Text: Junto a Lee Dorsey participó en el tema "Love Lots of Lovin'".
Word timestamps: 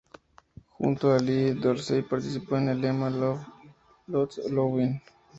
Junto 0.77 1.11
a 1.13 1.17
Lee 1.19 1.53
Dorsey 1.53 2.01
participó 2.01 2.57
en 2.57 2.69
el 2.69 2.81
tema 2.81 3.11
"Love 3.11 3.45
Lots 4.07 4.39
of 4.39 4.51
Lovin'". 4.51 4.99